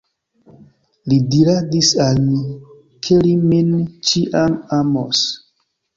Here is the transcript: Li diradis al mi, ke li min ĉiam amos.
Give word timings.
Li 1.11 1.17
diradis 1.35 1.91
al 2.05 2.21
mi, 2.29 2.39
ke 3.09 3.19
li 3.27 3.35
min 3.53 3.71
ĉiam 4.11 4.57
amos. 4.79 5.23